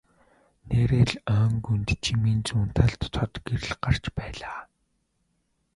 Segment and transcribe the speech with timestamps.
[0.69, 4.59] Нээрээ л ойн гүнд жимийн зүүн талд тод гэрэл гарч байлаа.